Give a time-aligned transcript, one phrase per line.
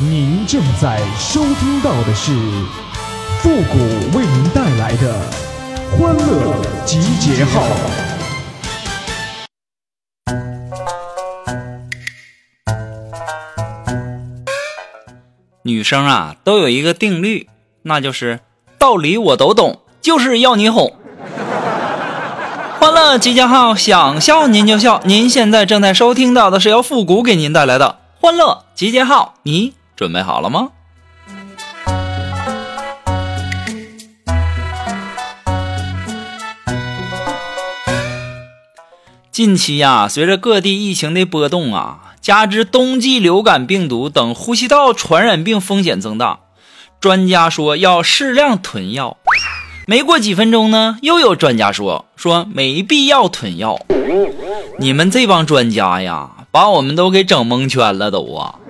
[0.00, 2.30] 您正在收听到的是
[3.40, 5.20] 复古为您带来的
[5.90, 6.54] 欢乐
[6.84, 7.64] 集结号。
[15.64, 17.48] 女生啊，都有一个定律，
[17.82, 18.38] 那就是
[18.78, 20.94] 道理我都懂，就是要你哄。
[22.78, 25.00] 欢乐集结号，想笑您就笑。
[25.04, 30.68] 您现在正在收听到的是由复古给您带来的欢乐集结号，你准备好了吗？
[39.32, 46.38] 近期呀，随着各地疫情的波动啊，加之冬季流感病毒等呼吸道传染病风险增大，
[47.00, 49.16] 专家说要适量囤药。
[49.88, 53.80] 没过几分钟呢，又有专家说说没必要囤药。
[54.78, 58.60] 你们这帮专家呀，把我们都给整蒙圈了都啊！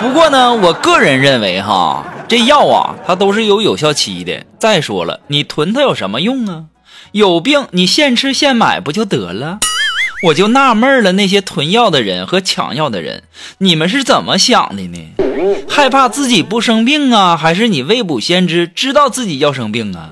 [0.00, 4.44] 不过呢，我个人认为哈，这药啊，它都是有有效期的。
[4.58, 6.64] 再说了，你囤它有什么用啊？
[7.12, 9.58] 有病你现吃现买不就得了？
[10.24, 13.22] 我就纳闷了，那些囤药的人和抢药的人，
[13.58, 15.14] 你们是怎么想的呢？
[15.68, 20.10] 害怕自己不生病啊，还是你未卜先知，知道自己要生病啊？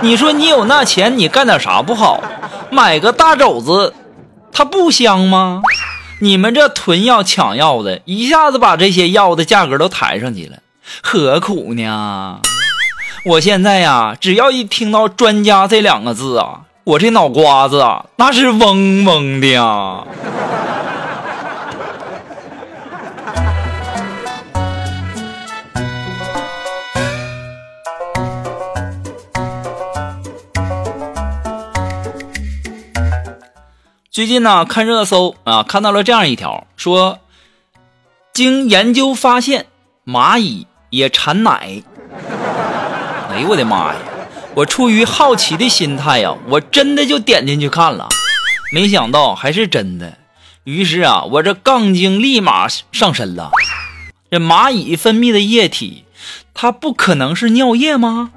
[0.00, 2.22] 你说你有那钱，你干点啥不好？
[2.70, 3.94] 买个大肘子，
[4.52, 5.62] 它不香吗？
[6.20, 10.58] 你们这囤药抢药的，一下子把这些药的价格都抬上去了，
[11.00, 12.40] 何苦呢？
[13.24, 20.04] 我现在呀，只要一听到“专家”这两个字啊，我这脑瓜子啊，那是嗡嗡的呀。
[34.18, 37.20] 最近呢，看热搜啊，看到了这样一条，说
[38.32, 39.66] 经研究发现，
[40.04, 41.84] 蚂蚁也产奶。
[43.30, 44.00] 哎呦我的妈呀！
[44.56, 48.08] 我出于好奇的心态呀，我真的就点进去看了，
[48.72, 50.18] 没想到还是真的。
[50.64, 53.52] 于是啊，我这杠精立马上身了。
[54.32, 56.02] 这蚂蚁分泌的液体，
[56.52, 58.32] 它不可能是尿液吗？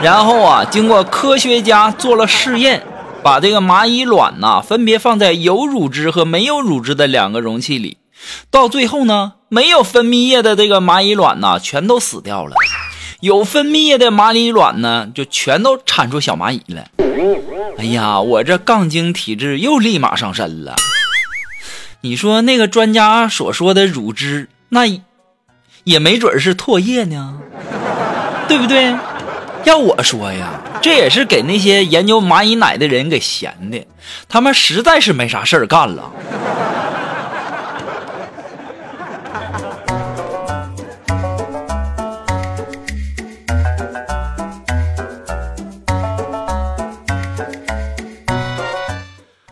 [0.00, 2.86] 然后啊，经过科学家做了试验，
[3.22, 7.98] 把这个蚂蚁卵呐，分别放在有乳汁和没有乳汁的两个容器里，
[8.50, 12.54] 到最后呢，没有分泌液的这个蚂蚁卵呐，全都死掉了。
[13.20, 16.86] 有分泌液的蚂蚁卵呢，就全都产出小蚂蚁了。
[17.76, 20.74] 哎呀，我这杠精体质又立马上身了。
[22.00, 24.86] 你说那个专家所说的乳汁，那
[25.84, 27.38] 也没准是唾液呢，
[28.48, 28.94] 对不对？
[29.64, 33.86] 要我说呀，这也是给那些研究蚂蚁奶的人给闲的，
[34.28, 36.10] 他们实在是没啥事儿干了。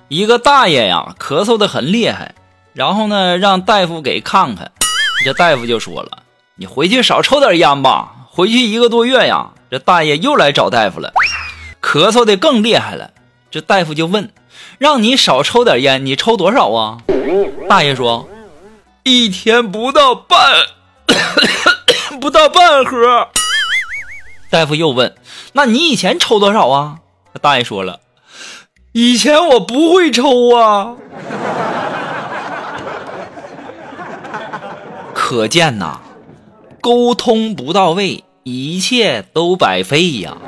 [0.09, 2.35] 一个大爷呀，咳嗽的很厉害，
[2.73, 4.73] 然后呢，让大夫给看看。
[5.25, 6.23] 这大夫就说了
[6.57, 11.13] ：“你回去少抽点烟吧。”回去一个多月呀，这大爷又来找大夫了，
[11.83, 13.11] 咳嗽的更厉害了。
[13.51, 14.31] 这大夫就问
[14.79, 16.99] ：“让你少抽点烟，你抽多少啊？”
[17.69, 18.29] 大爷说
[19.05, 20.55] ：“一天不到半，
[22.21, 23.29] 不到半盒。”
[24.51, 25.15] 大夫又问
[25.53, 26.99] ：“那你以前抽多少啊？”
[27.41, 28.01] 大爷说了。
[28.93, 30.97] 以前我不会抽啊，
[35.15, 36.01] 可见呐，
[36.81, 40.39] 沟通不到位，一切都白费呀。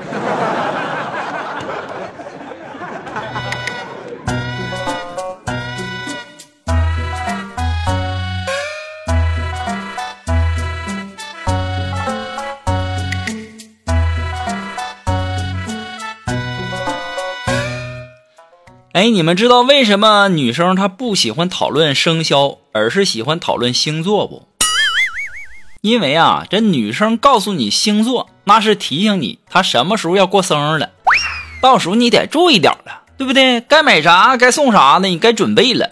[18.93, 24.50] 哎，你们知道为什么女生她不喜欢讨论生肖，而是喜欢讨论星座不？
[25.82, 30.91] 因为啊，这女生告诉你星座，那是提醒你她什么时候要过生日了，
[31.62, 33.62] 到时候你得注意点了，对不对？
[33.62, 35.88] 该买啥，该送啥的，你该准备了。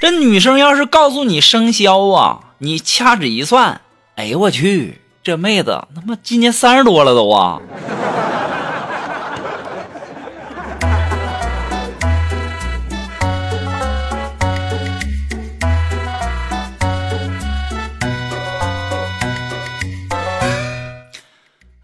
[0.00, 3.80] 这女生要是告诉你生肖啊，你掐指一算，
[4.16, 7.60] 哎呦我去，这妹子他妈今年三十多了都啊！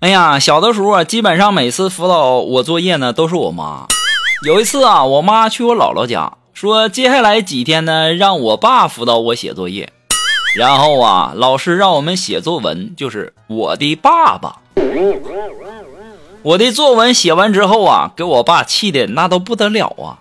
[0.00, 3.86] 哎呀，小的时候啊，基本上每次辅导我作业呢，都是我妈。
[4.46, 9.92] 有一次啊，我妈去我姥姥家，说接下来几天呢，让我爸辅导我写作业。
[10.56, 14.60] 然后啊，老师让我们写作文，就是我的爸爸。
[16.42, 20.16] 我的作文写完之后啊，给我爸气的那都不得了啊，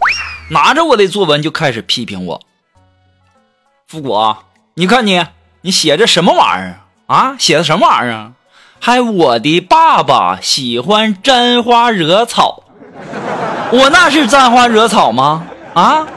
[0.51, 2.41] 拿着我的作文就开始批评我。
[3.87, 4.39] 富国，
[4.73, 5.25] 你看你，
[5.61, 7.37] 你写的什么玩意儿啊？
[7.39, 8.33] 写的什么玩意儿？
[8.79, 12.63] 还我的爸爸喜欢沾花惹草，
[13.71, 15.43] 我那是沾花惹草吗？
[15.73, 16.07] 啊，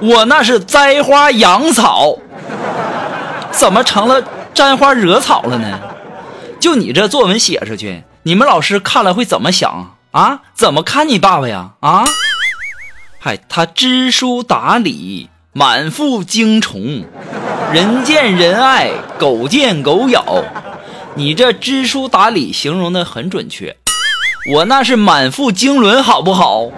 [0.00, 2.18] 我那是栽花养草。
[3.52, 4.22] 怎么成了
[4.52, 5.80] 沾花惹草了呢？
[6.58, 10.40] 就你这作文写出去，你们老师看了会怎么想啊？
[10.54, 11.70] 怎么看你爸爸呀？
[11.80, 12.04] 啊？
[13.20, 17.04] 嗨，他知书达理，满腹经虫，
[17.72, 20.24] 人见人爱，狗见狗咬。
[21.18, 23.74] 你这知书达理形容的很准确，
[24.52, 26.70] 我那是满腹经纶，好不好？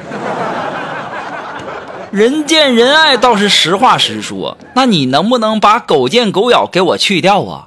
[2.13, 7.67] 人见人爱倒是实话实说，那你能不能把“狗见狗咬”给我去掉啊？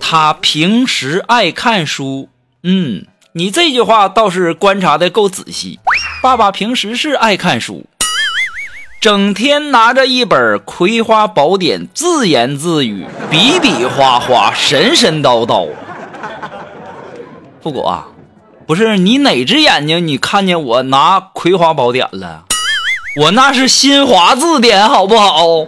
[0.00, 2.28] 他平时爱看书，
[2.62, 5.80] 嗯，你这句话倒是观察的够仔细。
[6.22, 7.84] 爸爸平时是爱看书，
[9.00, 15.66] 整天拿着一本《葵花宝典》自言自语，比比划划，神神叨叨。
[17.62, 18.04] 富果，
[18.66, 22.44] 不是你哪只眼睛你看见我拿《葵花宝典》了？
[23.16, 25.64] 我那是新华字典，好不好？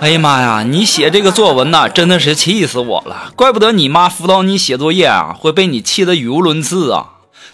[0.00, 0.62] 哎呀妈呀！
[0.66, 3.32] 你写这个作文呐，真的是气死我了！
[3.36, 7.08] 怪不得你妈辅导你写作业啊，会被你气得语无伦次啊！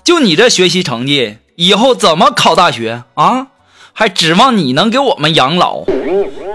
[0.04, 3.48] 就你这学习成绩，以后怎么考大学啊？
[3.92, 5.84] 还指望你能给我们养老？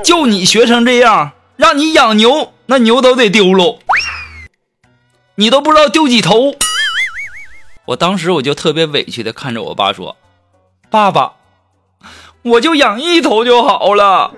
[0.03, 3.79] 就你学成这样，让你养牛，那牛都得丢喽！
[5.35, 6.55] 你都不知道丢几头！
[7.85, 10.17] 我当时我就特别委屈的看着我爸说。
[10.89, 11.33] 爸爸，
[12.41, 14.31] 我就养一头就好了。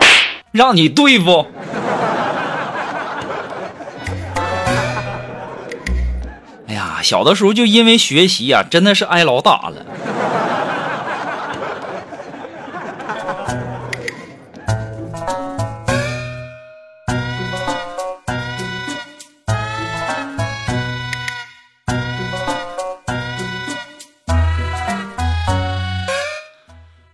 [0.52, 1.46] 让你对付。
[6.80, 9.84] 呀，小的时候就因为学习呀，真的是挨老打了。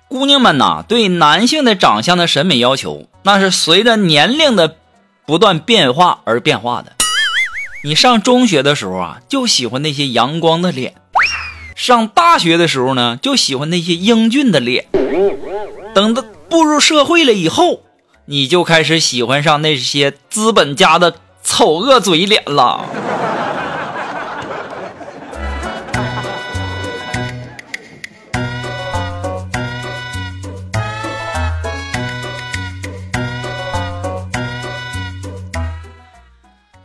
[0.09, 4.77] 姑娘们呐，对男性的长相的审美要求，那是随着年龄的
[5.27, 6.96] 不断变化而变化的。
[7.87, 10.91] 你上中学的时候啊，就喜欢那些阳光的脸；
[11.77, 14.87] 上大学的时候呢，就喜欢那些英俊的脸。
[15.95, 17.83] 等到步入社会了以后，
[18.25, 22.85] 你就开始喜欢上那些资本家的丑恶嘴脸了。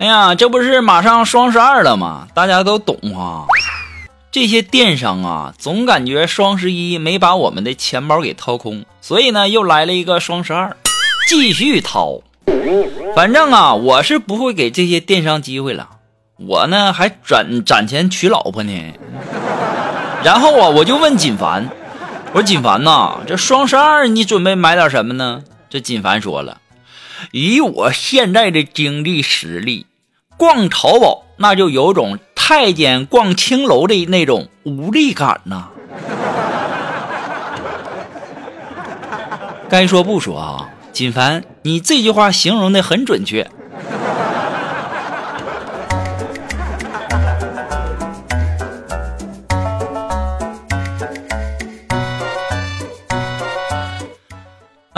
[0.01, 2.27] 哎呀，这不是马上双十二了吗？
[2.33, 3.45] 大家都懂啊。
[4.31, 10.75] 这些电商啊，总感觉双十一没把我们的钱包给掏空，所以呢，又来了一个双十二，
[11.29, 12.21] 继续掏。
[13.15, 15.87] 反正啊，我是不会给这些电商机会了。
[16.37, 18.93] 我呢，还攒攒钱娶老婆呢。
[20.23, 21.69] 然后啊，我就问锦凡，
[22.31, 25.43] 我说锦凡呐，这双十二你准备买点什么呢？
[25.69, 26.57] 这锦凡说了，
[27.31, 29.85] 以我现在的经济实力。
[30.41, 35.67] 逛淘宝，那就有种太监逛青楼的那种无力感呐。
[39.69, 43.51] 该说不说啊，锦凡，你这句话形容的很准确。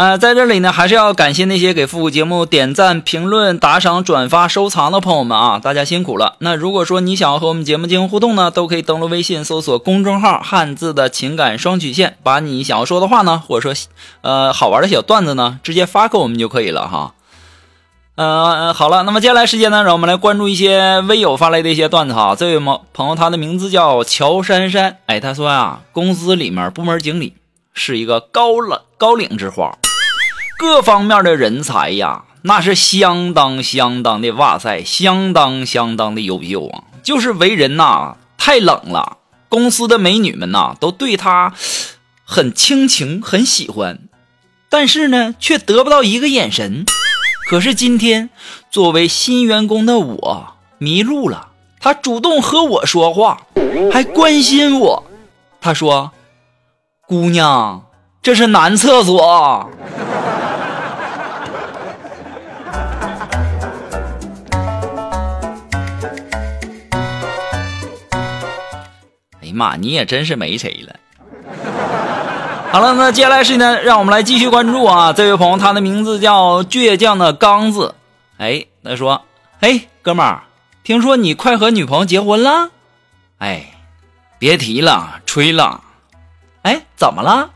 [0.03, 6.35] 呃，在这里呢，还是要感谢那些给复古节目点赞、评论、打赏、转发、收藏的朋友们啊，大家辛苦了。
[6.39, 13.81] 那如果说你想要和我们节目进行互动呢，都可以登录微信搜索公众号“汉字的情感双曲线”，把你想要说的话呢，或者说
[14.19, 17.13] 呃好玩的小段子呢，直接发给我们就可以了哈。
[18.15, 22.35] 呃，好了，那么接下来时间呢，让我们来关注一些微友发来的一些段子哈。
[22.37, 27.35] 这位朋朋友，他的名字叫乔珊珊，哎，他说啊，公司里面部门经理
[27.73, 29.71] 是一个高冷高岭之花。
[30.57, 36.83] 各方面的人才呀，那是相当相当的哇塞，相当相当的优秀啊！
[37.03, 39.17] 就是为人呐，太冷了。
[39.49, 41.53] 公司的美女们呐，都对他
[42.23, 43.99] 很倾情，很喜欢，
[44.69, 46.85] 但是呢，却得不到一个眼神。
[47.49, 48.29] 可是今天，
[48.71, 53.41] 作为新员工的我迷路了，他主动和我说话，
[53.91, 55.03] 还关心我。
[55.59, 56.11] 他说
[57.07, 57.85] ：“姑娘，
[58.21, 59.69] 这是男厕所。
[69.53, 70.95] 妈，你也真是没谁了。
[72.71, 75.13] 好了，那接下来时间，让我们来继续关注啊！
[75.13, 77.93] 这位朋友，他的名字叫倔强的刚子。
[78.37, 79.25] 哎，他说
[79.61, 80.43] ：“哎，哥们儿，
[80.83, 82.71] 听说你快和女朋友结婚了？
[83.37, 83.73] 哎，
[84.39, 85.81] 别提了，吹了。
[86.63, 87.51] 哎，怎么了？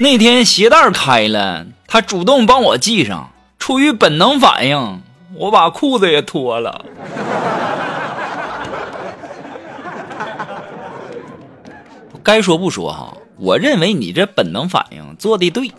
[0.00, 5.02] 那天鞋带开了，他主动帮我系上，出于本能反应，
[5.34, 6.84] 我把裤子也脱了。
[12.26, 15.70] 该说不说哈。”我认为你这本能反应做的对。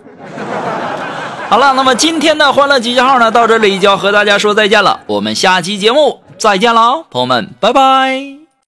[1.49, 4.99] 好了，那么今天的欢乐集结号呢，到这里就要和大家说再见了。
[5.07, 8.36] 我们下期节目再见了，朋友们，拜拜。